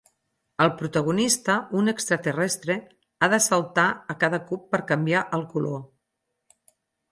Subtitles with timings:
[0.63, 2.79] El protagonista, un extraterrestre,
[3.27, 5.81] ha de saltar a cada cub per canviar el color.